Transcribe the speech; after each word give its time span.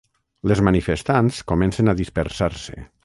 Les 0.51 0.61
manifestants 0.67 1.41
comencen 1.53 1.93
a 1.93 1.95
dispersar-se. 2.01 2.83